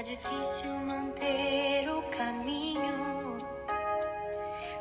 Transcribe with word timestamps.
Tá 0.00 0.04
difícil 0.04 0.70
manter 0.86 1.86
o 1.90 2.00
caminho. 2.04 3.36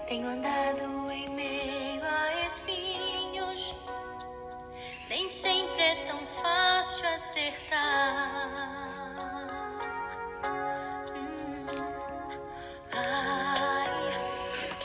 Tenho 0.08 0.26
andado 0.26 1.12
em 1.12 1.30
meio 1.32 2.02
a 2.02 2.46
espinhos. 2.46 3.76
Nem 5.10 5.28
sempre 5.28 5.82
é 5.82 5.96
tão 6.06 6.20
fácil 6.26 7.06
acertar. 7.10 8.48
Hum. 11.14 11.66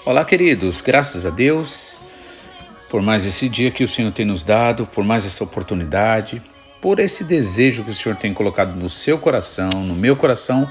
Olá, 0.04 0.24
queridos, 0.24 0.80
graças 0.80 1.24
a 1.24 1.30
Deus 1.30 2.00
por 2.90 3.00
mais 3.00 3.24
esse 3.24 3.48
dia 3.48 3.70
que 3.70 3.84
o 3.84 3.88
Senhor 3.88 4.10
tem 4.10 4.26
nos 4.26 4.42
dado, 4.42 4.84
por 4.84 5.04
mais 5.04 5.24
essa 5.24 5.44
oportunidade, 5.44 6.42
por 6.84 7.00
esse 7.00 7.24
desejo 7.24 7.82
que 7.82 7.92
o 7.92 7.94
Senhor 7.94 8.14
tem 8.14 8.34
colocado 8.34 8.76
no 8.76 8.90
seu 8.90 9.16
coração, 9.16 9.70
no 9.70 9.94
meu 9.94 10.14
coração, 10.14 10.70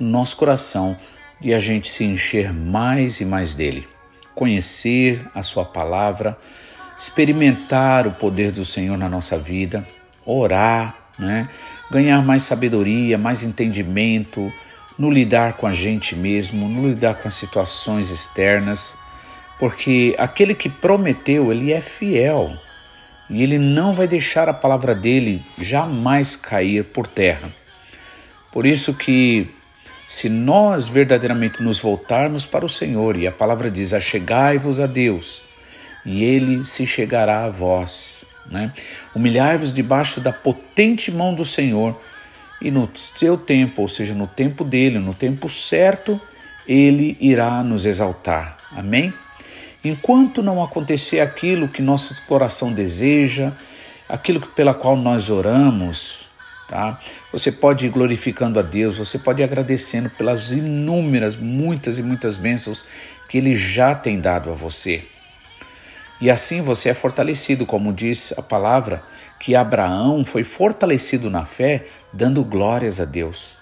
no 0.00 0.08
nosso 0.08 0.36
coração, 0.36 0.96
de 1.40 1.54
a 1.54 1.60
gente 1.60 1.86
se 1.86 2.02
encher 2.02 2.52
mais 2.52 3.20
e 3.20 3.24
mais 3.24 3.54
dele, 3.54 3.86
conhecer 4.34 5.24
a 5.32 5.44
Sua 5.44 5.64
palavra, 5.64 6.36
experimentar 6.98 8.04
o 8.04 8.10
poder 8.10 8.50
do 8.50 8.64
Senhor 8.64 8.98
na 8.98 9.08
nossa 9.08 9.38
vida, 9.38 9.86
orar, 10.26 10.96
né? 11.20 11.48
ganhar 11.88 12.20
mais 12.20 12.42
sabedoria, 12.42 13.16
mais 13.16 13.44
entendimento 13.44 14.52
no 14.98 15.08
lidar 15.08 15.52
com 15.52 15.68
a 15.68 15.72
gente 15.72 16.16
mesmo, 16.16 16.68
no 16.68 16.88
lidar 16.88 17.14
com 17.14 17.28
as 17.28 17.36
situações 17.36 18.10
externas 18.10 18.98
porque 19.58 20.14
aquele 20.18 20.54
que 20.54 20.68
prometeu, 20.68 21.52
ele 21.52 21.72
é 21.72 21.80
fiel 21.80 22.58
e 23.28 23.42
ele 23.42 23.58
não 23.58 23.94
vai 23.94 24.06
deixar 24.06 24.48
a 24.48 24.54
palavra 24.54 24.94
dele 24.94 25.44
jamais 25.58 26.36
cair 26.36 26.84
por 26.84 27.06
terra. 27.06 27.50
Por 28.52 28.66
isso 28.66 28.94
que 28.94 29.48
se 30.06 30.28
nós 30.28 30.86
verdadeiramente 30.86 31.62
nos 31.62 31.80
voltarmos 31.80 32.44
para 32.44 32.64
o 32.64 32.68
Senhor, 32.68 33.16
e 33.16 33.26
a 33.26 33.32
palavra 33.32 33.70
diz: 33.70 33.92
achegai-vos 33.92 34.78
a 34.78 34.86
Deus, 34.86 35.42
e 36.04 36.22
ele 36.22 36.64
se 36.64 36.86
chegará 36.86 37.44
a 37.44 37.50
vós. 37.50 38.24
Né? 38.50 38.72
Humilhai-vos 39.14 39.72
debaixo 39.72 40.20
da 40.20 40.32
potente 40.32 41.10
mão 41.10 41.34
do 41.34 41.44
Senhor, 41.44 41.98
e 42.60 42.70
no 42.70 42.88
seu 42.94 43.36
tempo, 43.36 43.82
ou 43.82 43.88
seja, 43.88 44.14
no 44.14 44.26
tempo 44.26 44.64
dele, 44.64 44.98
no 44.98 45.14
tempo 45.14 45.48
certo, 45.48 46.20
ele 46.66 47.16
irá 47.20 47.62
nos 47.62 47.86
exaltar. 47.86 48.58
Amém? 48.70 49.12
Enquanto 49.84 50.42
não 50.42 50.62
acontecer 50.62 51.20
aquilo 51.20 51.68
que 51.68 51.82
nosso 51.82 52.22
coração 52.22 52.72
deseja, 52.72 53.52
aquilo 54.08 54.40
pela 54.40 54.72
qual 54.72 54.96
nós 54.96 55.28
oramos, 55.28 56.26
tá? 56.66 56.98
Você 57.30 57.52
pode 57.52 57.86
ir 57.86 57.90
glorificando 57.90 58.58
a 58.58 58.62
Deus, 58.62 58.96
você 58.96 59.18
pode 59.18 59.42
ir 59.42 59.44
agradecendo 59.44 60.08
pelas 60.08 60.52
inúmeras, 60.52 61.36
muitas 61.36 61.98
e 61.98 62.02
muitas 62.02 62.38
bênçãos 62.38 62.86
que 63.28 63.36
Ele 63.36 63.54
já 63.54 63.94
tem 63.94 64.18
dado 64.18 64.50
a 64.50 64.54
você. 64.54 65.04
E 66.18 66.30
assim 66.30 66.62
você 66.62 66.88
é 66.88 66.94
fortalecido, 66.94 67.66
como 67.66 67.92
diz 67.92 68.32
a 68.38 68.42
palavra, 68.42 69.02
que 69.38 69.54
Abraão 69.54 70.24
foi 70.24 70.44
fortalecido 70.44 71.28
na 71.28 71.44
fé, 71.44 71.84
dando 72.10 72.42
glórias 72.42 73.00
a 73.00 73.04
Deus, 73.04 73.58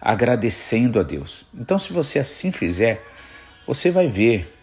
agradecendo 0.00 0.98
a 0.98 1.04
Deus. 1.04 1.46
Então, 1.54 1.78
se 1.78 1.92
você 1.92 2.18
assim 2.18 2.50
fizer, 2.50 3.06
você 3.66 3.92
vai 3.92 4.08
ver 4.08 4.59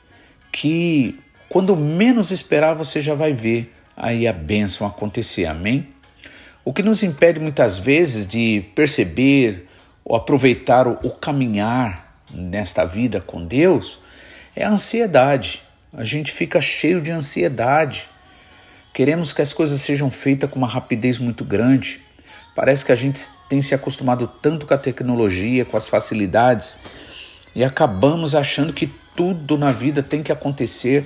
que 0.57 1.19
quando 1.47 1.77
menos 1.77 2.31
esperar 2.31 2.73
você 2.73 2.99
já 2.99 3.13
vai 3.13 3.31
ver 3.31 3.71
aí 3.95 4.27
a 4.27 4.33
bênção 4.33 4.87
acontecer. 4.87 5.45
Amém? 5.45 5.87
O 6.65 6.73
que 6.73 6.81
nos 6.81 7.03
impede 7.03 7.39
muitas 7.39 7.77
vezes 7.77 8.27
de 8.27 8.65
perceber 8.73 9.69
ou 10.03 10.15
aproveitar 10.15 10.87
o, 10.87 11.11
caminhar 11.11 12.23
nesta 12.33 12.85
vida 12.85 13.21
com 13.21 13.45
Deus 13.45 13.99
é 14.55 14.65
a 14.65 14.69
ansiedade. 14.71 15.61
A 15.93 16.03
gente 16.03 16.31
fica 16.31 16.59
cheio 16.59 17.01
de 17.01 17.11
ansiedade. 17.11 18.09
Queremos 18.95 19.31
que 19.31 19.43
as 19.43 19.53
coisas 19.53 19.79
sejam 19.79 20.09
feitas 20.09 20.49
com 20.49 20.57
uma 20.57 20.67
rapidez 20.67 21.19
muito 21.19 21.45
grande. 21.45 22.01
Parece 22.55 22.83
que 22.83 22.91
a 22.91 22.95
gente 22.95 23.21
tem 23.47 23.61
se 23.61 23.75
acostumado 23.75 24.27
tanto 24.41 24.65
com 24.65 24.73
a 24.73 24.77
tecnologia, 24.77 25.63
com 25.63 25.77
as 25.77 25.87
facilidades, 25.87 26.77
e 27.53 27.63
acabamos 27.63 28.33
achando 28.33 28.73
que 28.73 28.91
tudo 29.17 29.57
na 29.57 29.69
vida 29.69 30.01
tem 30.01 30.23
que 30.23 30.31
acontecer 30.31 31.03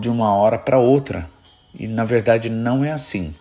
de 0.00 0.08
uma 0.08 0.32
hora 0.32 0.56
para 0.56 0.78
outra. 0.78 1.28
E 1.74 1.86
na 1.86 2.04
verdade 2.04 2.48
não 2.48 2.84
é 2.84 2.92
assim. 2.92 3.34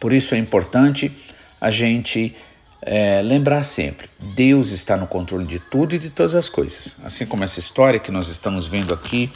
Por 0.00 0.12
isso 0.12 0.34
é 0.34 0.38
importante 0.38 1.12
a 1.60 1.70
gente 1.70 2.34
é, 2.80 3.20
lembrar 3.22 3.64
sempre: 3.64 4.08
Deus 4.34 4.70
está 4.70 4.96
no 4.96 5.06
controle 5.06 5.44
de 5.44 5.58
tudo 5.58 5.96
e 5.96 5.98
de 5.98 6.10
todas 6.10 6.34
as 6.34 6.48
coisas. 6.48 6.96
Assim 7.04 7.26
como 7.26 7.42
essa 7.42 7.58
história 7.58 7.98
que 7.98 8.12
nós 8.12 8.28
estamos 8.28 8.66
vendo 8.66 8.94
aqui 8.94 9.30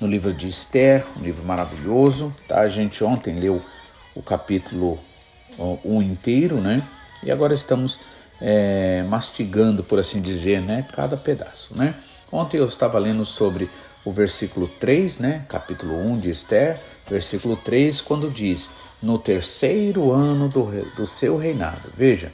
no 0.00 0.06
livro 0.06 0.32
de 0.32 0.46
Esther, 0.46 1.04
um 1.16 1.22
livro 1.22 1.44
maravilhoso. 1.44 2.34
Tá? 2.46 2.60
A 2.60 2.68
gente 2.68 3.02
ontem 3.02 3.34
leu 3.38 3.62
o 4.14 4.22
capítulo 4.22 4.98
1 5.58 5.80
um 5.84 6.02
inteiro, 6.02 6.60
né? 6.60 6.82
E 7.22 7.30
agora 7.30 7.54
estamos 7.54 7.98
é, 8.40 9.02
mastigando, 9.08 9.82
por 9.82 9.98
assim 9.98 10.20
dizer, 10.20 10.60
né? 10.60 10.86
Cada 10.92 11.16
pedaço, 11.16 11.76
né? 11.76 11.94
Ontem 12.30 12.58
eu 12.58 12.66
estava 12.66 12.98
lendo 12.98 13.24
sobre 13.24 13.70
o 14.04 14.12
versículo 14.12 14.66
3, 14.66 15.18
né, 15.18 15.44
capítulo 15.48 15.96
1 15.96 16.18
de 16.18 16.30
Esther, 16.30 16.78
versículo 17.08 17.56
3, 17.56 18.00
quando 18.00 18.30
diz: 18.30 18.70
No 19.00 19.18
terceiro 19.18 20.12
ano 20.12 20.48
do, 20.48 20.64
do 20.96 21.06
seu 21.06 21.36
reinado. 21.36 21.88
Veja, 21.94 22.32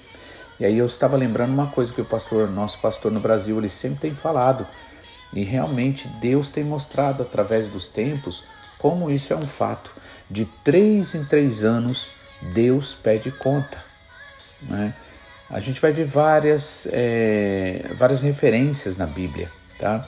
e 0.58 0.64
aí 0.64 0.78
eu 0.78 0.86
estava 0.86 1.16
lembrando 1.16 1.52
uma 1.52 1.66
coisa 1.66 1.92
que 1.92 2.00
o 2.00 2.06
pastor, 2.06 2.50
nosso 2.50 2.78
pastor 2.78 3.12
no 3.12 3.20
Brasil, 3.20 3.58
ele 3.58 3.68
sempre 3.68 4.00
tem 4.00 4.14
falado, 4.14 4.66
e 5.32 5.44
realmente 5.44 6.08
Deus 6.20 6.48
tem 6.48 6.64
mostrado 6.64 7.22
através 7.22 7.68
dos 7.68 7.86
tempos 7.86 8.44
como 8.78 9.10
isso 9.10 9.32
é 9.32 9.36
um 9.36 9.46
fato. 9.46 9.90
De 10.30 10.46
três 10.64 11.14
em 11.14 11.24
três 11.24 11.64
anos, 11.64 12.10
Deus 12.54 12.94
pede 12.94 13.30
conta. 13.30 13.78
Né? 14.62 14.94
A 15.50 15.60
gente 15.60 15.80
vai 15.80 15.92
ver 15.92 16.06
várias, 16.06 16.88
é, 16.90 17.90
várias 17.98 18.22
referências 18.22 18.96
na 18.96 19.06
Bíblia 19.06 19.50
tá? 19.82 20.06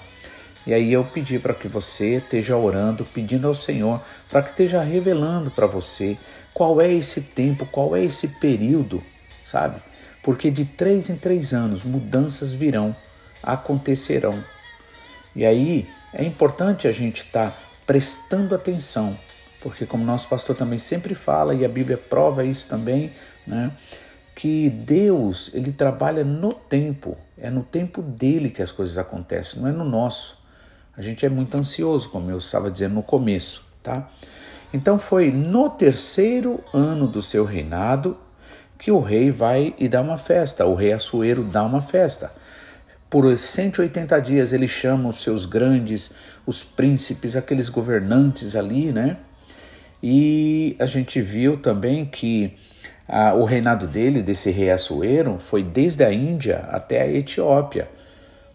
E 0.65 0.73
aí 0.73 0.93
eu 0.93 1.05
pedi 1.05 1.39
para 1.39 1.53
que 1.53 1.67
você 1.67 2.17
esteja 2.17 2.57
orando, 2.57 3.05
pedindo 3.05 3.49
ao 3.49 3.55
Senhor 3.55 4.01
para 4.31 4.41
que 4.41 4.51
esteja 4.51 4.81
revelando 4.83 5.51
para 5.51 5.67
você 5.67 6.17
qual 6.55 6.81
é 6.81 6.91
esse 6.91 7.21
tempo, 7.21 7.67
qual 7.67 7.97
é 7.97 8.05
esse 8.05 8.29
período, 8.29 9.03
sabe? 9.45 9.83
Porque 10.23 10.51
de 10.51 10.65
três 10.65 11.11
em 11.11 11.17
três 11.17 11.53
anos 11.53 11.83
mudanças 11.83 12.55
virão, 12.55 12.95
acontecerão. 13.43 14.43
E 15.35 15.45
aí 15.45 15.87
é 16.13 16.25
importante 16.25 16.87
a 16.87 16.93
gente 16.93 17.25
estar 17.25 17.51
tá 17.51 17.57
prestando 17.85 18.55
atenção, 18.55 19.19
porque 19.61 19.85
como 19.85 20.05
nosso 20.05 20.29
pastor 20.29 20.57
também 20.57 20.79
sempre 20.79 21.15
fala 21.17 21.53
e 21.53 21.65
a 21.65 21.69
Bíblia 21.69 21.99
prova 21.99 22.45
isso 22.45 22.69
também, 22.69 23.13
né? 23.45 23.73
Que 24.35 24.69
Deus 24.69 25.55
ele 25.55 25.73
trabalha 25.73 26.25
no 26.25 26.53
tempo, 26.53 27.17
é 27.39 27.49
no 27.51 27.63
tempo 27.63 28.03
dele 28.03 28.51
que 28.51 28.63
as 28.63 28.73
coisas 28.73 28.99
acontecem, 28.99 29.63
não 29.63 29.69
é 29.69 29.73
no 29.73 29.85
nosso. 29.85 30.43
A 30.97 31.03
gente 31.03 31.25
é 31.25 31.29
muito 31.29 31.57
ansioso, 31.57 32.09
como 32.09 32.31
eu 32.31 32.39
estava 32.39 32.71
dizendo 32.71 32.95
no 32.95 33.03
começo, 33.03 33.65
tá? 33.83 34.11
Então 34.73 34.99
foi 34.99 35.31
no 35.31 35.71
terceiro 35.71 36.63
ano 36.73 37.07
do 37.07 37.23
seu 37.23 37.45
reinado 37.45 38.17
que 38.79 38.91
o 38.91 39.01
rei 39.01 39.31
vai 39.31 39.75
e 39.79 39.89
dá 39.89 40.01
uma 40.01 40.19
festa, 40.19 40.67
o 40.67 40.75
rei 40.75 40.93
Assuero 40.93 41.45
dá 41.45 41.63
uma 41.65 41.81
festa. 41.81 42.33
Por 43.09 43.39
180 43.39 44.19
dias 44.21 44.53
ele 44.53 44.67
chama 44.67 45.09
os 45.09 45.23
seus 45.23 45.47
grandes, 45.47 46.17
os 46.45 46.65
príncipes, 46.65 47.37
aqueles 47.37 47.69
governantes 47.69 48.57
ali, 48.57 48.93
né? 48.93 49.17
E 50.03 50.77
a 50.79 50.87
gente 50.87 51.21
viu 51.23 51.57
também 51.57 52.05
que 52.05 52.59
ah, 53.09 53.35
o 53.35 53.45
reinado 53.45 53.87
dele, 53.87 54.23
desse 54.23 54.51
rei 54.51 54.71
Assuero, 54.71 55.39
foi 55.39 55.63
desde 55.63 56.05
a 56.05 56.13
Índia 56.13 56.69
até 56.71 57.03
a 57.03 57.11
Etiópia, 57.11 57.89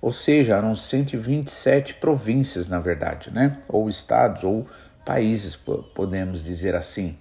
ou 0.01 0.11
seja, 0.11 0.55
eram 0.55 0.75
127 0.75 1.95
províncias, 1.95 2.67
na 2.67 2.79
verdade, 2.79 3.31
né? 3.31 3.57
ou 3.67 3.89
estados, 3.89 4.43
ou 4.43 4.65
países, 5.05 5.55
podemos 5.93 6.43
dizer 6.43 6.75
assim. 6.75 7.17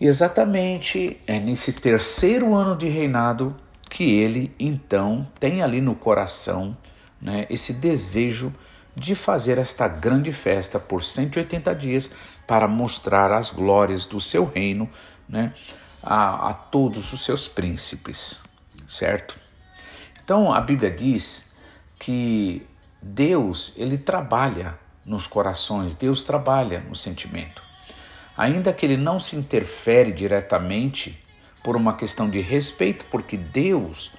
E 0.00 0.06
exatamente 0.06 1.18
é 1.26 1.38
nesse 1.38 1.72
terceiro 1.72 2.54
ano 2.54 2.74
de 2.74 2.88
reinado 2.88 3.54
que 3.88 4.04
ele, 4.18 4.54
então, 4.58 5.28
tem 5.38 5.62
ali 5.62 5.80
no 5.80 5.94
coração 5.94 6.76
né, 7.20 7.46
esse 7.50 7.74
desejo 7.74 8.54
de 8.96 9.14
fazer 9.14 9.58
esta 9.58 9.86
grande 9.86 10.32
festa 10.32 10.78
por 10.78 11.04
180 11.04 11.74
dias 11.74 12.10
para 12.46 12.66
mostrar 12.66 13.30
as 13.30 13.50
glórias 13.50 14.06
do 14.06 14.20
seu 14.20 14.44
reino 14.44 14.88
né, 15.30 15.54
a, 16.02 16.50
a 16.50 16.54
todos 16.54 17.12
os 17.12 17.24
seus 17.24 17.46
príncipes, 17.46 18.42
certo? 18.86 19.38
Então 20.24 20.52
a 20.52 20.60
Bíblia 20.60 20.90
diz 20.90 21.54
que 21.98 22.66
Deus 23.00 23.72
ele 23.76 23.96
trabalha 23.96 24.78
nos 25.04 25.26
corações, 25.26 25.94
Deus 25.94 26.22
trabalha 26.22 26.80
no 26.80 26.96
sentimento. 26.96 27.62
Ainda 28.36 28.72
que 28.72 28.84
ele 28.84 28.96
não 28.96 29.20
se 29.20 29.36
interfere 29.36 30.12
diretamente 30.12 31.18
por 31.62 31.76
uma 31.76 31.94
questão 31.94 32.28
de 32.28 32.40
respeito, 32.40 33.04
porque 33.10 33.36
Deus 33.36 34.12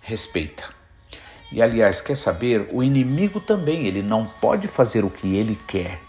respeita. 0.00 0.64
E 1.52 1.60
aliás, 1.60 2.00
quer 2.00 2.16
saber? 2.16 2.68
O 2.72 2.82
inimigo 2.82 3.40
também, 3.40 3.86
ele 3.86 4.02
não 4.02 4.24
pode 4.26 4.68
fazer 4.68 5.04
o 5.04 5.10
que 5.10 5.36
ele 5.36 5.58
quer. 5.66 6.00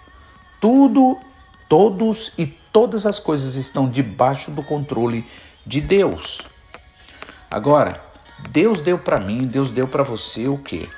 Tudo, 0.60 1.20
todos 1.72 2.34
e 2.38 2.46
todas 2.46 3.06
as 3.06 3.18
coisas 3.18 3.56
estão 3.56 3.90
debaixo 3.90 4.52
do 4.52 4.62
controle 4.62 5.26
de 5.66 5.80
Deus. 5.80 6.42
Agora, 7.50 8.04
Deus 8.50 8.82
deu 8.82 9.00
para 9.00 9.22
mim, 9.22 9.48
Deus 9.48 9.72
deu 9.72 9.88
para 9.88 10.04
você 10.04 10.50
o 10.50 10.58
quê? 10.58 10.90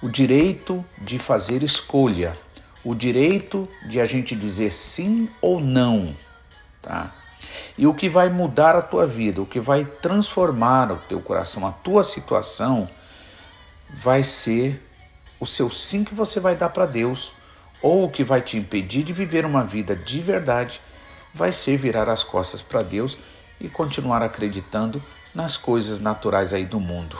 O 0.00 0.08
direito 0.08 0.84
de 0.98 1.18
fazer 1.18 1.64
escolha, 1.64 2.38
o 2.84 2.94
direito 2.94 3.68
de 3.88 4.00
a 4.00 4.06
gente 4.06 4.36
dizer 4.36 4.72
sim 4.72 5.28
ou 5.42 5.58
não, 5.58 6.14
tá? 6.80 7.12
E 7.76 7.84
o 7.84 7.92
que 7.92 8.08
vai 8.08 8.28
mudar 8.28 8.76
a 8.76 8.82
tua 8.82 9.04
vida, 9.04 9.42
o 9.42 9.46
que 9.46 9.58
vai 9.58 9.84
transformar 9.84 10.92
o 10.92 10.98
teu 11.08 11.20
coração, 11.20 11.66
a 11.66 11.72
tua 11.72 12.04
situação, 12.04 12.88
vai 13.92 14.22
ser 14.22 14.80
o 15.40 15.46
seu 15.46 15.68
sim 15.68 16.04
que 16.04 16.14
você 16.14 16.38
vai 16.38 16.54
dar 16.54 16.68
para 16.68 16.86
Deus, 16.86 17.32
ou 17.80 18.04
o 18.04 18.10
que 18.10 18.24
vai 18.24 18.40
te 18.40 18.56
impedir 18.56 19.02
de 19.02 19.12
viver 19.12 19.44
uma 19.44 19.64
vida 19.64 19.94
de 19.94 20.20
verdade, 20.20 20.80
vai 21.32 21.52
ser 21.52 21.76
virar 21.76 22.08
as 22.08 22.22
costas 22.22 22.62
para 22.62 22.82
Deus 22.82 23.18
e 23.60 23.68
continuar 23.68 24.22
acreditando 24.22 25.02
nas 25.34 25.56
coisas 25.56 26.00
naturais 26.00 26.52
aí 26.52 26.64
do 26.64 26.80
mundo. 26.80 27.18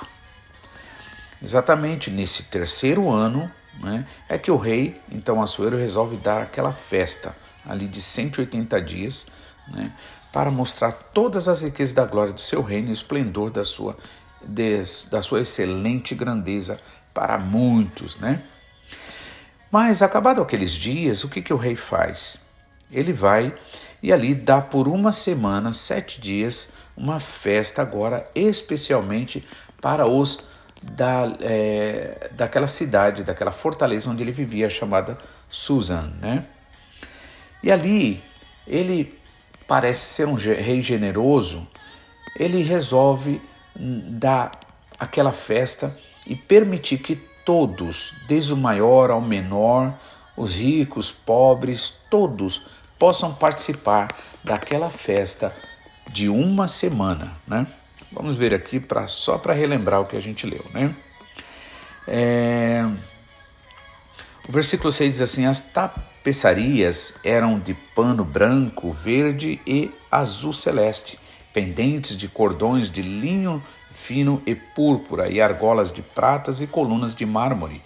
Exatamente 1.43 2.11
nesse 2.11 2.45
terceiro 2.45 3.11
ano 3.11 3.51
né, 3.81 4.07
é 4.29 4.37
que 4.37 4.51
o 4.51 4.57
rei, 4.57 5.01
então 5.11 5.41
Assuero, 5.41 5.77
resolve 5.77 6.17
dar 6.17 6.43
aquela 6.43 6.73
festa 6.73 7.37
ali 7.65 7.87
de 7.87 8.01
180 8.01 8.81
dias, 8.83 9.29
né, 9.69 9.93
para 10.33 10.51
mostrar 10.51 10.93
todas 10.93 11.49
as 11.49 11.63
riquezas 11.63 11.95
da 11.95 12.05
glória 12.05 12.33
do 12.33 12.41
seu 12.41 12.63
reino 12.63 12.89
e 12.89 12.91
o 12.91 12.93
esplendor 12.93 13.51
da 13.51 13.65
sua, 13.65 13.97
de, 14.43 14.83
da 15.11 15.23
sua 15.23 15.41
excelente 15.41 16.15
grandeza 16.15 16.81
para 17.15 17.39
muitos, 17.39 18.17
né? 18.17 18.43
Mas, 19.71 20.03
acabado 20.03 20.41
aqueles 20.41 20.73
dias, 20.73 21.25
o 21.25 21.29
que, 21.29 21.43
que 21.43 21.53
o 21.53 21.57
rei 21.57 21.77
faz? 21.77 22.47
Ele 22.91 23.13
vai 23.13 23.55
e 24.03 24.13
ali 24.13 24.35
dá 24.35 24.61
por 24.61 24.89
uma 24.89 25.13
semana, 25.13 25.73
sete 25.73 26.21
dias, 26.21 26.73
uma 26.97 27.21
festa 27.21 27.83
agora 27.83 28.29
especialmente 28.35 29.47
para 29.81 30.07
os 30.07 30.41
da, 30.83 31.33
é, 31.41 32.31
daquela 32.33 32.67
cidade, 32.67 33.25
daquela 33.25 33.53
fortaleza 33.53 34.09
onde 34.09 34.23
ele 34.23 34.33
vivia, 34.33 34.71
chamada 34.71 35.19
Susan, 35.49 36.13
né? 36.21 36.45
E 37.63 37.71
ali 37.71 38.23
ele 38.67 39.19
parece 39.67 40.15
ser 40.15 40.27
um 40.27 40.35
rei 40.35 40.83
generoso, 40.83 41.67
ele 42.39 42.63
resolve 42.63 43.41
dar 43.77 44.53
aquela 44.99 45.33
festa 45.33 45.97
e 46.27 46.37
permitir 46.37 46.99
que 46.99 47.17
todos, 47.49 48.13
desde 48.27 48.53
o 48.53 48.57
maior 48.59 49.11
ao 49.11 49.23
menor, 49.23 49.95
os 50.37 50.53
ricos, 50.53 51.11
pobres, 51.11 51.95
todos 52.11 52.61
possam 52.99 53.33
participar 53.33 54.15
daquela 54.45 54.91
festa 54.91 55.57
de 56.11 56.29
uma 56.29 56.69
semana, 56.69 57.33
né? 57.47 57.67
Vamos 58.13 58.37
ver 58.37 58.53
aqui 58.53 58.79
para 58.79 59.07
só 59.07 59.39
para 59.39 59.55
relembrar 59.55 60.03
o 60.03 60.05
que 60.05 60.15
a 60.15 60.21
gente 60.21 60.47
leu, 60.47 60.63
né? 60.75 60.95
É... 62.07 62.87
O 64.47 64.53
versículo 64.53 64.93
6 64.93 65.13
diz 65.13 65.23
assim: 65.23 65.47
As 65.47 65.63
tapeçarias 65.63 67.19
eram 67.25 67.59
de 67.59 67.73
pano 67.73 68.27
branco, 68.27 68.93
verde 68.93 69.59
e 69.67 69.91
azul 70.11 70.53
celeste, 70.53 71.19
pendentes 71.55 72.15
de 72.15 72.29
cordões 72.29 72.91
de 72.91 73.01
linho 73.01 73.65
fino 74.09 74.43
e 74.47 74.55
púrpura, 74.55 75.29
e 75.29 75.39
argolas 75.39 75.93
de 75.93 76.01
pratas 76.01 76.63
e 76.63 76.67
colunas 76.67 77.15
de 77.15 77.27
mármore. 77.27 77.83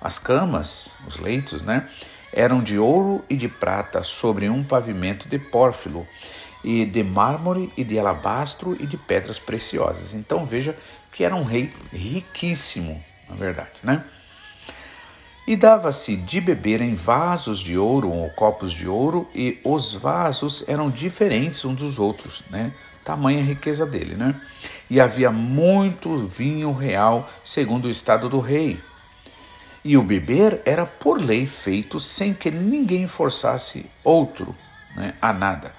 As 0.00 0.18
camas, 0.18 0.92
os 1.06 1.18
leitos, 1.18 1.60
né, 1.60 1.86
eram 2.32 2.62
de 2.62 2.78
ouro 2.78 3.22
e 3.28 3.36
de 3.36 3.46
prata 3.46 4.02
sobre 4.02 4.48
um 4.48 4.64
pavimento 4.64 5.28
de 5.28 5.38
pórfilo, 5.38 6.08
e 6.64 6.86
de 6.86 7.02
mármore 7.02 7.70
e 7.76 7.84
de 7.84 7.98
alabastro 7.98 8.74
e 8.80 8.86
de 8.86 8.96
pedras 8.96 9.38
preciosas. 9.38 10.14
Então 10.14 10.46
veja 10.46 10.74
que 11.12 11.22
era 11.22 11.36
um 11.36 11.44
rei 11.44 11.70
riquíssimo, 11.92 13.04
na 13.28 13.36
verdade, 13.36 13.76
né? 13.82 14.02
E 15.46 15.54
dava-se 15.56 16.16
de 16.16 16.40
beber 16.40 16.80
em 16.80 16.94
vasos 16.94 17.60
de 17.60 17.76
ouro 17.76 18.10
ou 18.10 18.30
copos 18.30 18.72
de 18.72 18.88
ouro, 18.88 19.28
e 19.34 19.60
os 19.62 19.92
vasos 19.94 20.64
eram 20.66 20.88
diferentes 20.88 21.66
uns 21.66 21.76
dos 21.76 21.98
outros, 21.98 22.42
né? 22.50 22.72
Tamanha 23.06 23.40
riqueza 23.40 23.86
dele, 23.86 24.16
né? 24.16 24.34
E 24.90 25.00
havia 25.00 25.30
muito 25.30 26.26
vinho 26.26 26.72
real, 26.72 27.30
segundo 27.44 27.84
o 27.84 27.90
estado 27.90 28.28
do 28.28 28.40
rei. 28.40 28.80
E 29.84 29.96
o 29.96 30.02
beber 30.02 30.60
era 30.64 30.84
por 30.84 31.20
lei 31.20 31.46
feito 31.46 32.00
sem 32.00 32.34
que 32.34 32.50
ninguém 32.50 33.06
forçasse 33.06 33.86
outro 34.02 34.52
né, 34.96 35.14
a 35.22 35.32
nada, 35.32 35.72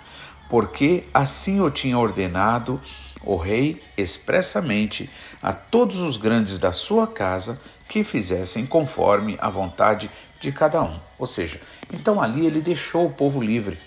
porque 0.49 1.03
assim 1.13 1.59
o 1.59 1.69
tinha 1.69 1.99
ordenado 1.99 2.81
o 3.21 3.35
rei 3.35 3.81
expressamente 3.97 5.09
a 5.43 5.51
todos 5.51 5.97
os 5.97 6.15
grandes 6.15 6.57
da 6.57 6.71
sua 6.71 7.05
casa 7.05 7.59
que 7.89 8.05
fizessem 8.05 8.65
conforme 8.65 9.35
a 9.41 9.49
vontade 9.49 10.09
de 10.39 10.53
cada 10.53 10.81
um. 10.81 10.97
Ou 11.19 11.27
seja, 11.27 11.59
então 11.93 12.21
ali 12.21 12.45
ele 12.45 12.61
deixou 12.61 13.07
o 13.07 13.13
povo 13.13 13.41
livre. 13.41 13.77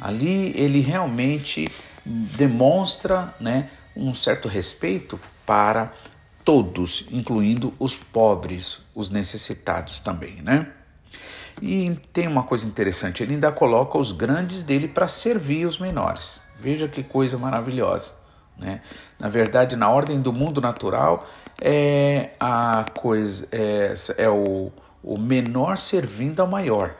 Ali 0.00 0.52
ele 0.56 0.80
realmente 0.80 1.70
demonstra 2.04 3.34
né, 3.40 3.70
um 3.96 4.12
certo 4.12 4.48
respeito 4.48 5.18
para 5.46 5.92
todos, 6.44 7.06
incluindo 7.10 7.72
os 7.78 7.96
pobres, 7.96 8.80
os 8.94 9.10
necessitados 9.10 10.00
também, 10.00 10.42
né? 10.42 10.68
E 11.62 11.98
tem 12.12 12.26
uma 12.26 12.42
coisa 12.42 12.66
interessante, 12.66 13.22
ele 13.22 13.34
ainda 13.34 13.52
coloca 13.52 13.96
os 13.96 14.12
grandes 14.12 14.62
dele 14.62 14.88
para 14.88 15.06
servir 15.06 15.66
os 15.66 15.78
menores. 15.78 16.42
Veja 16.58 16.88
que 16.88 17.02
coisa 17.02 17.38
maravilhosa. 17.38 18.12
Né? 18.58 18.80
Na 19.18 19.28
verdade, 19.28 19.76
na 19.76 19.88
ordem 19.88 20.20
do 20.20 20.32
mundo 20.32 20.60
natural, 20.60 21.28
é 21.60 22.30
a 22.40 22.84
coisa 22.94 23.48
é, 23.52 23.94
é 24.18 24.28
o, 24.28 24.72
o 25.02 25.16
menor 25.16 25.78
servindo 25.78 26.40
ao 26.40 26.48
maior. 26.48 26.94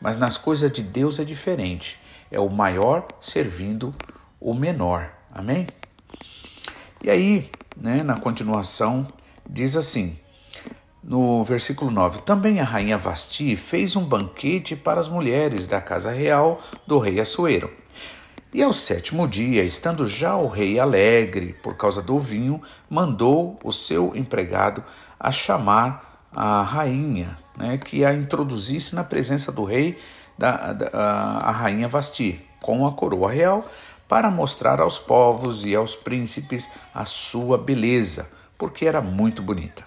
Mas 0.00 0.16
nas 0.16 0.36
coisas 0.36 0.70
de 0.70 0.82
Deus 0.82 1.18
é 1.18 1.24
diferente. 1.24 1.98
É 2.30 2.40
o 2.40 2.48
maior 2.50 3.06
servindo 3.20 3.94
o 4.46 4.54
menor. 4.54 5.10
Amém? 5.34 5.66
E 7.02 7.10
aí, 7.10 7.50
né, 7.76 8.02
na 8.02 8.16
continuação, 8.16 9.06
diz 9.44 9.76
assim, 9.76 10.16
no 11.02 11.42
versículo 11.42 11.90
9: 11.90 12.22
Também 12.22 12.60
a 12.60 12.64
rainha 12.64 12.96
Vasti 12.96 13.56
fez 13.56 13.96
um 13.96 14.04
banquete 14.04 14.76
para 14.76 15.00
as 15.00 15.08
mulheres 15.08 15.66
da 15.66 15.80
casa 15.80 16.12
real 16.12 16.60
do 16.86 17.00
rei 17.00 17.18
Assuero 17.18 17.70
e 18.54 18.62
ao 18.62 18.72
sétimo 18.72 19.26
dia, 19.26 19.62
estando 19.64 20.06
já 20.06 20.36
o 20.36 20.46
rei 20.46 20.78
alegre 20.78 21.54
por 21.62 21.76
causa 21.76 22.00
do 22.00 22.18
vinho, 22.18 22.62
mandou 22.88 23.58
o 23.62 23.72
seu 23.72 24.16
empregado 24.16 24.82
a 25.18 25.30
chamar 25.30 26.28
a 26.32 26.62
rainha, 26.62 27.34
né, 27.56 27.76
que 27.76 28.04
a 28.04 28.14
introduzisse 28.14 28.94
na 28.94 29.02
presença 29.02 29.50
do 29.50 29.64
rei, 29.64 29.98
da, 30.38 30.72
da 30.72 30.88
a, 30.92 31.48
a 31.48 31.50
rainha 31.50 31.88
Vasti, 31.88 32.42
com 32.62 32.86
a 32.86 32.92
coroa 32.92 33.30
real, 33.30 33.62
para 34.08 34.30
mostrar 34.30 34.80
aos 34.80 34.98
povos 34.98 35.64
e 35.64 35.74
aos 35.74 35.96
príncipes 35.96 36.70
a 36.94 37.04
sua 37.04 37.58
beleza, 37.58 38.30
porque 38.56 38.86
era 38.86 39.00
muito 39.00 39.42
bonita. 39.42 39.84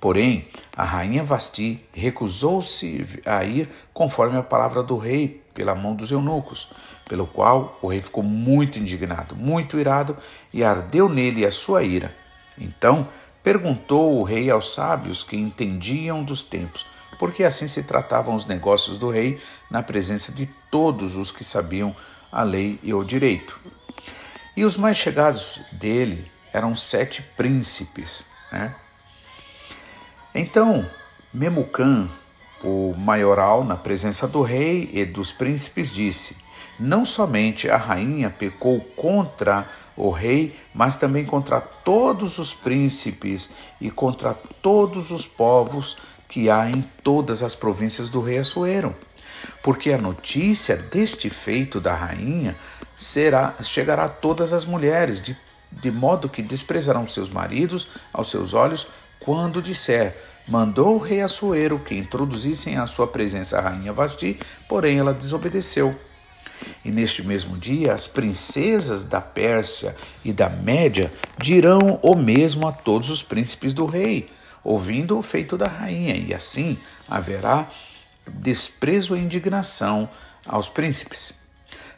Porém, 0.00 0.48
a 0.76 0.84
rainha 0.84 1.24
Vasti 1.24 1.84
recusou-se 1.92 3.20
a 3.26 3.42
ir 3.44 3.68
conforme 3.92 4.38
a 4.38 4.42
palavra 4.42 4.82
do 4.82 4.96
rei 4.96 5.42
pela 5.52 5.74
mão 5.74 5.94
dos 5.94 6.12
eunucos, 6.12 6.72
pelo 7.08 7.26
qual 7.26 7.76
o 7.82 7.88
rei 7.88 8.00
ficou 8.00 8.22
muito 8.22 8.78
indignado, 8.78 9.34
muito 9.34 9.78
irado, 9.78 10.16
e 10.54 10.62
ardeu 10.62 11.08
nele 11.08 11.44
a 11.44 11.50
sua 11.50 11.82
ira. 11.82 12.14
Então 12.56 13.08
perguntou 13.42 14.18
o 14.18 14.22
rei 14.22 14.50
aos 14.50 14.72
sábios 14.72 15.24
que 15.24 15.36
entendiam 15.36 16.22
dos 16.22 16.44
tempos, 16.44 16.86
porque 17.18 17.42
assim 17.42 17.66
se 17.66 17.82
tratavam 17.82 18.36
os 18.36 18.46
negócios 18.46 18.98
do 18.98 19.10
rei 19.10 19.40
na 19.68 19.82
presença 19.82 20.30
de 20.30 20.46
todos 20.70 21.16
os 21.16 21.32
que 21.32 21.42
sabiam 21.42 21.96
a 22.30 22.42
lei 22.42 22.78
e 22.82 22.92
o 22.92 23.04
direito. 23.04 23.58
E 24.56 24.64
os 24.64 24.76
mais 24.76 24.96
chegados 24.96 25.60
dele 25.72 26.24
eram 26.52 26.74
sete 26.74 27.22
príncipes. 27.22 28.24
Né? 28.50 28.74
Então, 30.34 30.88
Memucã, 31.32 32.08
o 32.62 32.94
maioral, 32.98 33.64
na 33.64 33.76
presença 33.76 34.26
do 34.26 34.42
rei 34.42 34.90
e 34.92 35.04
dos 35.04 35.32
príncipes, 35.32 35.92
disse: 35.92 36.36
não 36.78 37.04
somente 37.04 37.68
a 37.68 37.76
rainha 37.76 38.30
pecou 38.30 38.80
contra 38.94 39.68
o 39.96 40.10
rei, 40.10 40.56
mas 40.72 40.94
também 40.94 41.24
contra 41.24 41.60
todos 41.60 42.38
os 42.38 42.54
príncipes 42.54 43.50
e 43.80 43.90
contra 43.90 44.32
todos 44.62 45.10
os 45.10 45.26
povos 45.26 45.96
que 46.28 46.48
há 46.48 46.70
em 46.70 46.82
todas 47.02 47.42
as 47.42 47.56
províncias 47.56 48.08
do 48.08 48.20
rei 48.20 48.38
Assuero. 48.38 48.94
Porque 49.62 49.92
a 49.92 49.98
notícia 49.98 50.76
deste 50.76 51.28
feito 51.30 51.80
da 51.80 51.94
rainha 51.94 52.56
será 52.96 53.54
chegará 53.62 54.04
a 54.04 54.08
todas 54.08 54.52
as 54.52 54.64
mulheres, 54.64 55.22
de, 55.22 55.36
de 55.70 55.90
modo 55.90 56.28
que 56.28 56.42
desprezarão 56.42 57.06
seus 57.06 57.30
maridos 57.30 57.88
aos 58.12 58.30
seus 58.30 58.54
olhos 58.54 58.88
quando 59.20 59.62
disser: 59.62 60.16
Mandou 60.46 60.96
o 60.96 60.98
rei 60.98 61.20
Assuero 61.20 61.78
que 61.78 61.94
introduzissem 61.94 62.76
à 62.76 62.86
sua 62.86 63.06
presença 63.06 63.58
a 63.58 63.60
rainha 63.60 63.92
Vasti, 63.92 64.38
porém 64.68 64.98
ela 64.98 65.12
desobedeceu. 65.12 65.94
E 66.84 66.90
neste 66.90 67.22
mesmo 67.22 67.56
dia, 67.56 67.92
as 67.92 68.06
princesas 68.06 69.04
da 69.04 69.20
Pérsia 69.20 69.94
e 70.24 70.32
da 70.32 70.48
Média 70.48 71.12
dirão 71.38 72.00
o 72.02 72.16
mesmo 72.16 72.66
a 72.66 72.72
todos 72.72 73.10
os 73.10 73.22
príncipes 73.22 73.74
do 73.74 73.86
rei, 73.86 74.30
ouvindo 74.64 75.18
o 75.18 75.22
feito 75.22 75.56
da 75.56 75.66
rainha, 75.66 76.16
e 76.16 76.34
assim 76.34 76.78
haverá 77.08 77.70
desprezo 78.34 79.16
e 79.16 79.20
indignação 79.20 80.08
aos 80.46 80.68
príncipes. 80.68 81.34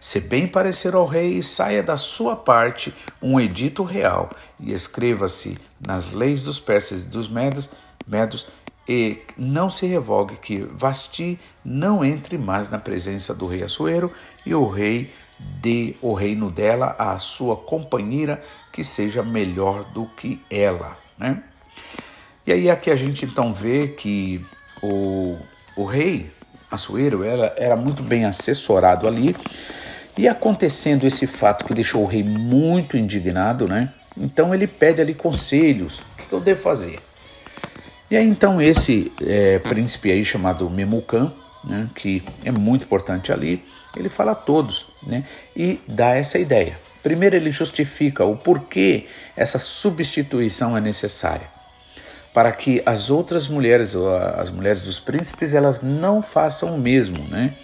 Se 0.00 0.18
bem 0.18 0.48
parecer 0.48 0.94
ao 0.94 1.04
rei, 1.04 1.42
saia 1.42 1.82
da 1.82 1.96
sua 1.96 2.34
parte 2.34 2.94
um 3.20 3.38
edito 3.38 3.82
real 3.84 4.30
e 4.58 4.72
escreva-se 4.72 5.58
nas 5.78 6.10
leis 6.10 6.42
dos 6.42 6.58
persas 6.58 7.02
e 7.02 7.04
dos 7.04 7.28
medos, 7.28 7.70
medos 8.06 8.46
e 8.88 9.18
não 9.36 9.68
se 9.68 9.86
revogue 9.86 10.36
que 10.36 10.58
Vasti 10.58 11.38
não 11.64 12.04
entre 12.04 12.38
mais 12.38 12.70
na 12.70 12.78
presença 12.78 13.34
do 13.34 13.46
rei 13.46 13.62
Assuero 13.62 14.12
e 14.44 14.54
o 14.54 14.66
rei 14.66 15.12
dê 15.38 15.94
o 16.00 16.14
reino 16.14 16.50
dela 16.50 16.96
à 16.98 17.18
sua 17.18 17.56
companheira 17.56 18.42
que 18.72 18.82
seja 18.82 19.22
melhor 19.22 19.84
do 19.92 20.06
que 20.06 20.40
ela, 20.50 20.96
né? 21.18 21.42
E 22.46 22.52
aí 22.52 22.70
aqui 22.70 22.90
a 22.90 22.96
gente 22.96 23.24
então 23.24 23.52
vê 23.52 23.88
que 23.88 24.44
o, 24.82 25.38
o 25.80 25.84
rei 25.84 26.30
Assuero 26.70 27.24
era, 27.24 27.52
era 27.56 27.76
muito 27.76 28.02
bem 28.02 28.24
assessorado 28.24 29.08
ali 29.08 29.34
e 30.16 30.28
acontecendo 30.28 31.06
esse 31.06 31.26
fato 31.26 31.64
que 31.64 31.74
deixou 31.74 32.02
o 32.02 32.06
rei 32.06 32.22
muito 32.22 32.96
indignado, 32.96 33.66
né? 33.66 33.92
Então 34.16 34.54
ele 34.54 34.66
pede 34.66 35.00
ali 35.00 35.14
conselhos, 35.14 35.98
o 35.98 36.28
que 36.28 36.32
eu 36.32 36.40
devo 36.40 36.60
fazer? 36.60 37.00
E 38.10 38.16
aí 38.16 38.26
então 38.26 38.60
esse 38.60 39.10
é, 39.20 39.58
príncipe 39.58 40.12
aí 40.12 40.24
chamado 40.24 40.68
Memucan, 40.70 41.32
né, 41.64 41.88
que 41.94 42.22
é 42.44 42.50
muito 42.50 42.84
importante 42.84 43.32
ali, 43.32 43.64
ele 43.96 44.08
fala 44.08 44.32
a 44.32 44.36
todos 44.36 44.86
né, 45.02 45.24
e 45.56 45.80
dá 45.88 46.14
essa 46.14 46.38
ideia. 46.38 46.78
Primeiro 47.02 47.36
ele 47.36 47.50
justifica 47.50 48.24
o 48.24 48.36
porquê 48.36 49.06
essa 49.36 49.58
substituição 49.58 50.76
é 50.76 50.80
necessária. 50.80 51.59
Para 52.32 52.52
que 52.52 52.82
as 52.86 53.10
outras 53.10 53.48
mulheres, 53.48 53.94
as 54.36 54.50
mulheres 54.50 54.82
dos 54.82 55.00
príncipes, 55.00 55.52
elas 55.52 55.82
não 55.82 56.22
façam 56.22 56.74
o 56.74 56.78
mesmo, 56.78 57.24
né? 57.28 57.56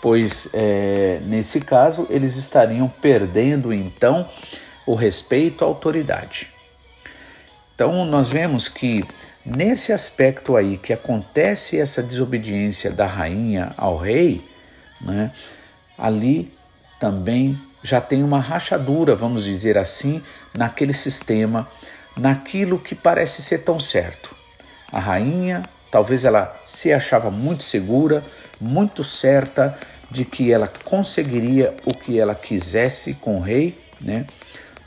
pois 0.00 0.50
é, 0.54 1.20
nesse 1.24 1.60
caso 1.60 2.06
eles 2.10 2.36
estariam 2.36 2.88
perdendo 2.88 3.72
então 3.72 4.28
o 4.86 4.94
respeito 4.94 5.64
à 5.64 5.66
autoridade. 5.66 6.50
Então 7.74 8.04
nós 8.04 8.28
vemos 8.28 8.68
que 8.68 9.02
nesse 9.44 9.92
aspecto 9.92 10.56
aí 10.56 10.76
que 10.76 10.92
acontece 10.92 11.78
essa 11.78 12.02
desobediência 12.02 12.90
da 12.90 13.06
rainha 13.06 13.72
ao 13.76 13.96
rei, 13.96 14.44
né, 15.00 15.32
ali 15.96 16.52
também 16.98 17.60
já 17.82 18.00
tem 18.00 18.24
uma 18.24 18.40
rachadura, 18.40 19.14
vamos 19.14 19.44
dizer 19.44 19.78
assim, 19.78 20.22
naquele 20.56 20.92
sistema, 20.92 21.68
naquilo 22.18 22.78
que 22.78 22.94
parece 22.94 23.40
ser 23.42 23.58
tão 23.58 23.78
certo. 23.78 24.34
A 24.90 24.98
rainha, 24.98 25.62
talvez 25.90 26.24
ela 26.24 26.60
se 26.64 26.92
achava 26.92 27.30
muito 27.30 27.62
segura, 27.62 28.24
muito 28.60 29.04
certa 29.04 29.78
de 30.10 30.24
que 30.24 30.52
ela 30.52 30.70
conseguiria 30.84 31.76
o 31.84 31.94
que 31.94 32.18
ela 32.18 32.34
quisesse 32.34 33.14
com 33.14 33.36
o 33.36 33.40
rei, 33.40 33.78
né? 34.00 34.26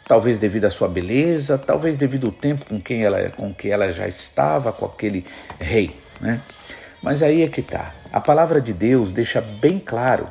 Talvez 0.08 0.40
devido 0.40 0.66
à 0.66 0.70
sua 0.70 0.88
beleza, 0.88 1.58
talvez 1.58 1.96
devido 1.96 2.28
ao 2.28 2.34
tempo 2.34 2.66
com 2.66 2.82
quem 2.82 3.04
ela 3.04 3.30
com 3.30 3.54
que 3.54 3.70
ela 3.70 3.94
já 3.94 4.08
estava 4.08 4.74
com 4.74 4.86
aquele 4.86 5.26
rei, 5.60 5.96
né? 6.20 6.42
Mas 7.02 7.24
aí 7.24 7.44
é 7.44 7.48
que 7.48 7.62
tá. 7.62 7.94
A 8.12 8.20
palavra 8.20 8.60
de 8.60 8.74
Deus 8.74 9.14
deixa 9.14 9.40
bem 9.40 9.80
claro 9.80 10.28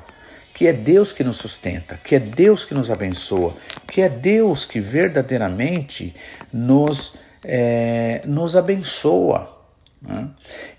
que 0.60 0.66
é 0.66 0.72
Deus 0.74 1.10
que 1.10 1.24
nos 1.24 1.38
sustenta, 1.38 1.98
que 2.04 2.14
é 2.14 2.18
Deus 2.18 2.64
que 2.66 2.74
nos 2.74 2.90
abençoa, 2.90 3.54
que 3.86 4.02
é 4.02 4.10
Deus 4.10 4.66
que 4.66 4.78
verdadeiramente 4.78 6.14
nos, 6.52 7.16
é, 7.44 8.22
nos 8.24 8.56
abençoa. 8.56 9.58
Né? 10.00 10.28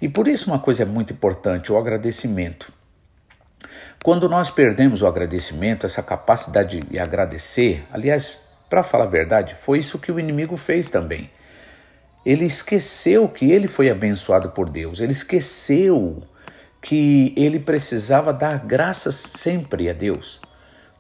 E 0.02 0.10
por 0.10 0.28
isso 0.28 0.50
uma 0.50 0.60
coisa 0.60 0.84
é 0.84 0.86
muito 0.86 1.14
importante, 1.14 1.72
o 1.72 1.78
agradecimento. 1.78 2.72
Quando 4.04 4.28
nós 4.28 4.50
perdemos 4.50 5.02
o 5.02 5.08
agradecimento, 5.08 5.86
essa 5.86 6.02
capacidade 6.02 6.80
de 6.80 7.00
agradecer, 7.00 7.86
aliás, 7.92 8.48
para 8.70 8.84
falar 8.84 9.04
a 9.04 9.08
verdade, 9.08 9.56
foi 9.56 9.78
isso 9.78 10.00
que 10.00 10.12
o 10.12 10.20
inimigo 10.20 10.58
fez 10.58 10.90
também. 10.90 11.30
Ele 12.26 12.46
esqueceu 12.46 13.28
que 13.28 13.52
ele 13.52 13.68
foi 13.68 13.90
abençoado 13.90 14.50
por 14.50 14.70
Deus, 14.70 15.00
ele 15.00 15.12
esqueceu 15.12 16.24
que 16.82 17.34
ele 17.38 17.60
precisava 17.60 18.34
dar 18.34 18.66
graças 18.66 19.14
sempre 19.16 19.88
a 19.88 19.94
Deus. 19.94 20.42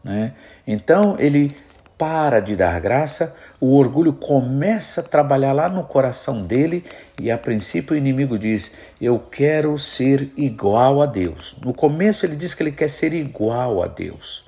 Né? 0.04 0.34
Então 0.68 1.16
ele 1.20 1.58
para 2.02 2.40
de 2.40 2.56
dar 2.56 2.80
graça, 2.80 3.36
o 3.60 3.78
orgulho 3.78 4.12
começa 4.12 5.02
a 5.02 5.04
trabalhar 5.04 5.54
lá 5.54 5.70
no 5.70 5.84
coração 5.84 6.42
dele 6.42 6.84
e 7.20 7.30
a 7.30 7.38
princípio 7.38 7.94
o 7.94 7.98
inimigo 7.98 8.40
diz: 8.40 8.76
Eu 9.00 9.20
quero 9.20 9.78
ser 9.78 10.32
igual 10.36 11.00
a 11.04 11.06
Deus. 11.06 11.56
No 11.64 11.76
começo 11.76 12.26
ele 12.26 12.36
diz 12.36 12.56
que 12.56 12.64
ele 12.64 12.72
quer 12.72 12.90
ser 12.90 13.14
igual 13.14 13.84
a 13.84 13.88
Deus. 13.88 14.44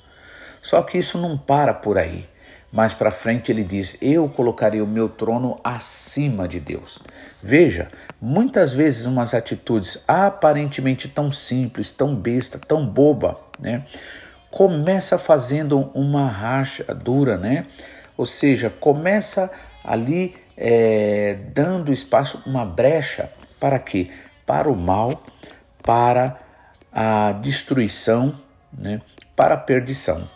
Só 0.64 0.82
que 0.82 0.98
isso 0.98 1.20
não 1.20 1.38
para 1.38 1.76
por 1.76 2.00
aí. 2.00 2.26
Mais 2.72 2.92
para 2.96 3.12
frente 3.12 3.52
ele 3.52 3.64
diz: 3.64 4.00
Eu 4.02 4.28
colocarei 4.28 4.82
o 4.82 4.88
meu 4.88 5.08
trono 5.08 5.60
acima 5.64 6.48
de 6.48 6.60
Deus. 6.60 6.98
Veja, 7.44 7.92
muitas 8.20 8.74
vezes 8.74 9.06
umas 9.06 9.36
atitudes 9.36 10.04
aparentemente 10.08 11.08
tão 11.08 11.32
simples, 11.32 11.92
tão 11.92 12.16
besta, 12.16 12.58
tão 12.58 12.84
boba, 12.84 13.40
né? 13.60 13.86
Começa 14.54 15.18
fazendo 15.18 15.90
uma 15.96 16.28
racha 16.28 16.94
dura, 16.94 17.38
né? 17.40 17.66
Ou 18.16 18.24
seja, 18.24 18.70
começa 18.70 19.52
ali 19.84 20.36
é, 20.56 21.38
dando 21.52 21.92
espaço, 21.92 22.40
uma 22.46 22.64
brecha 22.64 23.32
para 23.60 23.80
quê? 23.80 24.12
Para 24.46 24.70
o 24.70 24.76
mal, 24.76 25.24
para 25.82 26.40
a 26.92 27.32
destruição, 27.32 28.40
né? 28.72 29.02
para 29.36 29.56
a 29.56 29.58
perdição. 29.58 30.30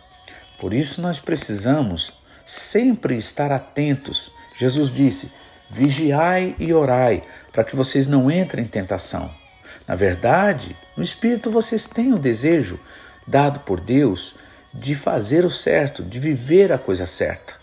Por 0.59 0.74
isso 0.74 1.00
nós 1.00 1.19
precisamos 1.19 2.19
sempre 2.43 3.15
estar 3.17 3.51
atentos. 3.51 4.31
Jesus 4.55 4.91
disse: 4.91 5.31
vigiai 5.69 6.55
e 6.57 6.74
orai, 6.74 7.21
para 7.51 7.63
que 7.63 7.75
vocês 7.75 8.07
não 8.07 8.31
entrem 8.31 8.65
em 8.65 8.67
tentação. 8.67 9.29
Na 9.88 9.93
verdade, 9.93 10.75
no 10.97 11.03
espírito 11.03 11.51
vocês 11.51 11.86
têm 11.86 12.15
o 12.15 12.19
desejo, 12.19 12.79
dado 13.27 13.60
por 13.60 13.79
Deus 13.79 14.36
de 14.74 14.96
fazer 14.96 15.43
o 15.46 15.51
certo, 15.51 16.03
de 16.03 16.19
viver 16.19 16.72
a 16.72 16.77
coisa 16.77 17.05
certa. 17.05 17.55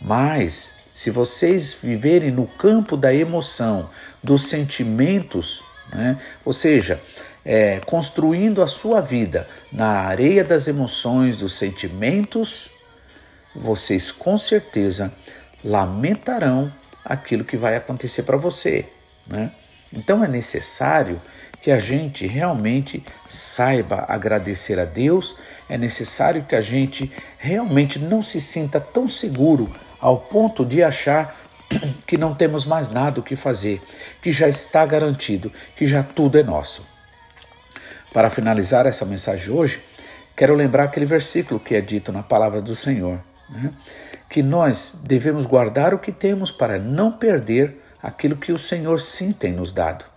Mas, 0.00 0.70
se 0.94 1.10
vocês 1.10 1.74
viverem 1.74 2.30
no 2.30 2.46
campo 2.46 2.96
da 2.96 3.12
emoção, 3.12 3.90
dos 4.22 4.48
sentimentos, 4.48 5.62
né? 5.92 6.20
ou 6.44 6.52
seja, 6.52 7.00
é, 7.44 7.80
construindo 7.84 8.62
a 8.62 8.66
sua 8.66 9.00
vida 9.00 9.48
na 9.72 10.02
areia 10.02 10.44
das 10.44 10.68
emoções, 10.68 11.38
dos 11.40 11.54
sentimentos, 11.54 12.70
vocês 13.54 14.10
com 14.10 14.38
certeza 14.38 15.12
lamentarão 15.64 16.72
aquilo 17.04 17.44
que 17.44 17.56
vai 17.56 17.76
acontecer 17.76 18.22
para 18.22 18.36
você. 18.36 18.86
Né? 19.26 19.50
Então 19.92 20.24
é 20.24 20.28
necessário 20.28 21.20
que 21.62 21.70
a 21.70 21.78
gente 21.78 22.26
realmente 22.26 23.04
saiba 23.24 24.04
agradecer 24.08 24.80
a 24.80 24.84
Deus, 24.84 25.38
é 25.68 25.78
necessário 25.78 26.42
que 26.42 26.56
a 26.56 26.60
gente 26.60 27.10
realmente 27.38 28.00
não 28.00 28.20
se 28.20 28.40
sinta 28.40 28.80
tão 28.80 29.06
seguro 29.06 29.72
ao 30.00 30.18
ponto 30.18 30.64
de 30.64 30.82
achar 30.82 31.40
que 32.04 32.18
não 32.18 32.34
temos 32.34 32.66
mais 32.66 32.88
nada 32.88 33.20
o 33.20 33.22
que 33.22 33.36
fazer, 33.36 33.80
que 34.20 34.32
já 34.32 34.48
está 34.48 34.84
garantido, 34.84 35.52
que 35.76 35.86
já 35.86 36.02
tudo 36.02 36.36
é 36.36 36.42
nosso. 36.42 36.84
Para 38.12 38.28
finalizar 38.28 38.84
essa 38.84 39.06
mensagem 39.06 39.54
hoje, 39.54 39.80
quero 40.36 40.56
lembrar 40.56 40.84
aquele 40.84 41.06
versículo 41.06 41.60
que 41.60 41.76
é 41.76 41.80
dito 41.80 42.10
na 42.10 42.24
palavra 42.24 42.60
do 42.60 42.74
Senhor, 42.74 43.20
né? 43.48 43.72
que 44.28 44.42
nós 44.42 45.00
devemos 45.04 45.46
guardar 45.46 45.94
o 45.94 45.98
que 45.98 46.10
temos 46.10 46.50
para 46.50 46.76
não 46.76 47.12
perder 47.12 47.80
aquilo 48.02 48.34
que 48.34 48.50
o 48.50 48.58
Senhor 48.58 49.00
sim 49.00 49.32
tem 49.32 49.52
nos 49.52 49.72
dado. 49.72 50.11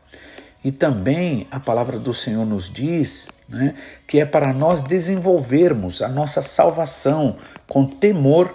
E 0.66 0.72
também 0.72 1.46
a 1.52 1.60
palavra 1.60 2.00
do 2.00 2.12
Senhor 2.12 2.44
nos 2.44 2.72
diz 2.72 3.28
né, 3.48 3.76
que 4.08 4.20
é 4.20 4.26
para 4.26 4.52
nós 4.52 4.82
desenvolvermos 4.82 6.02
a 6.02 6.10
nossa 6.10 6.42
salvação 6.42 7.38
com 7.68 7.86
temor 7.86 8.52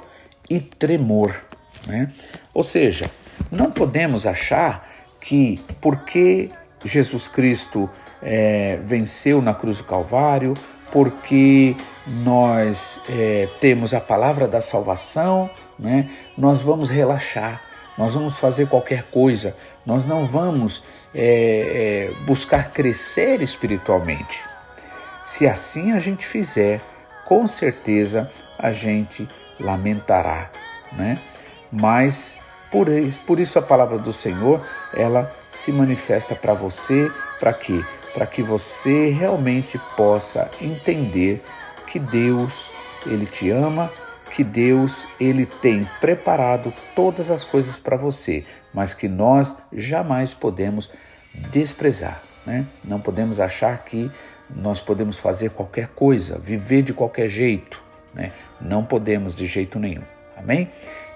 e 0.51 0.59
tremor. 0.59 1.41
Né? 1.87 2.11
Ou 2.53 2.65
seja, 2.65 3.09
não 3.49 3.71
podemos 3.71 4.27
achar 4.27 4.91
que 5.21 5.61
porque 5.81 6.49
Jesus 6.85 7.29
Cristo 7.29 7.89
é, 8.21 8.81
venceu 8.85 9.41
na 9.41 9.55
cruz 9.55 9.77
do 9.79 9.85
Calvário, 9.85 10.55
porque 10.91 11.77
nós 12.25 13.03
é, 13.09 13.49
temos 13.61 13.95
a 13.95 14.01
palavra 14.01 14.49
da 14.49 14.61
salvação, 14.61 15.49
né? 15.79 16.11
nós 16.37 16.61
vamos 16.61 16.91
relaxar, 16.91 17.63
nós 17.97 18.15
vamos 18.15 18.37
fazer 18.37 18.67
qualquer 18.67 19.05
coisa, 19.13 19.57
nós 19.87 20.05
não 20.05 20.25
vamos 20.25 20.83
é, 21.15 22.11
é, 22.11 22.25
buscar 22.25 22.71
crescer 22.71 23.43
espiritualmente. 23.43 24.43
Se 25.23 25.47
assim 25.47 25.93
a 25.93 25.99
gente 25.99 26.27
fizer, 26.27 26.81
com 27.27 27.47
certeza 27.47 28.31
a 28.59 28.73
gente 28.73 29.27
lamentará, 29.59 30.51
né? 30.93 31.19
Mas 31.73 32.67
por 32.71 32.89
isso, 32.89 33.21
por 33.27 33.41
isso 33.41 33.59
a 33.59 33.63
palavra 33.63 33.99
do 33.99 34.13
Senhor, 34.13 34.65
ela 34.95 35.31
se 35.51 35.73
manifesta 35.73 36.35
para 36.35 36.55
você, 36.55 37.11
para 37.39 37.53
quê? 37.53 37.85
Para 38.15 38.27
que 38.27 38.43
você 38.43 39.11
realmente 39.11 39.79
possa 39.97 40.51
entender 40.61 41.43
que 41.87 41.99
Deus, 41.99 42.71
ele 43.07 43.27
te 43.27 43.51
ama, 43.51 43.93
que 44.35 44.45
Deus, 44.45 45.09
ele 45.19 45.45
tem 45.45 45.89
preparado 46.01 46.73
todas 46.95 47.31
as 47.31 47.45
coisas 47.45 47.79
para 47.79 47.97
você, 47.97 48.45
mas 48.73 48.95
que 48.95 49.09
nós 49.09 49.63
jamais 49.73 50.35
podemos 50.35 50.91
desprezar, 51.51 52.23
né? 52.47 52.67
Não 52.85 53.01
podemos 53.01 53.41
achar 53.41 53.85
que 53.85 54.11
nós 54.49 54.81
podemos 54.81 55.19
fazer 55.19 55.51
qualquer 55.51 55.89
coisa, 55.89 56.39
viver 56.39 56.83
de 56.83 56.93
qualquer 56.93 57.29
jeito, 57.29 57.83
né? 58.15 58.33
Não 58.61 58.85
podemos 58.85 59.35
de 59.35 59.47
jeito 59.47 59.79
nenhum. 59.79 60.03
Amém? 60.37 60.71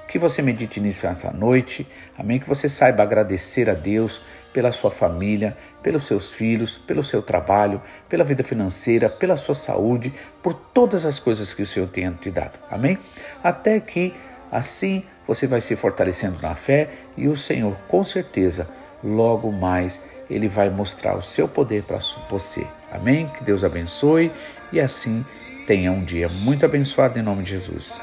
Que 0.06 0.18
você 0.18 0.42
medite 0.42 0.80
nisso 0.80 1.06
essa 1.06 1.32
noite. 1.32 1.86
Amém? 2.16 2.38
Que 2.38 2.48
você 2.48 2.68
saiba 2.68 3.02
agradecer 3.02 3.70
a 3.70 3.74
Deus 3.74 4.20
pela 4.52 4.70
sua 4.70 4.90
família, 4.90 5.56
pelos 5.82 6.04
seus 6.04 6.32
filhos, 6.32 6.78
pelo 6.78 7.02
seu 7.02 7.20
trabalho, 7.20 7.82
pela 8.08 8.22
vida 8.22 8.44
financeira, 8.44 9.08
pela 9.08 9.36
sua 9.36 9.54
saúde, 9.54 10.14
por 10.42 10.54
todas 10.54 11.04
as 11.04 11.18
coisas 11.18 11.52
que 11.52 11.62
o 11.62 11.66
Senhor 11.66 11.88
tem 11.88 12.10
te 12.12 12.30
dado. 12.30 12.58
Amém? 12.70 12.96
Até 13.42 13.80
que 13.80 14.14
assim 14.54 15.02
você 15.26 15.46
vai 15.46 15.60
se 15.60 15.74
fortalecendo 15.74 16.40
na 16.40 16.54
fé 16.54 16.90
e 17.16 17.26
o 17.26 17.36
Senhor, 17.36 17.76
com 17.88 18.04
certeza, 18.04 18.68
logo 19.02 19.50
mais 19.50 20.02
ele 20.30 20.48
vai 20.48 20.70
mostrar 20.70 21.16
o 21.16 21.22
seu 21.22 21.48
poder 21.48 21.82
para 21.82 21.98
você. 22.28 22.66
Amém? 22.92 23.28
Que 23.28 23.42
Deus 23.42 23.64
abençoe 23.64 24.30
e 24.72 24.80
assim 24.80 25.24
tenha 25.66 25.90
um 25.90 26.04
dia 26.04 26.28
muito 26.42 26.64
abençoado 26.64 27.18
em 27.18 27.22
nome 27.22 27.42
de 27.42 27.50
Jesus. 27.50 27.98